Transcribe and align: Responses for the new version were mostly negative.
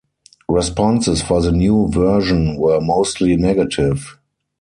Responses 0.49 1.21
for 1.21 1.43
the 1.43 1.51
new 1.51 1.87
version 1.89 2.57
were 2.57 2.81
mostly 2.81 3.35
negative. 3.35 4.17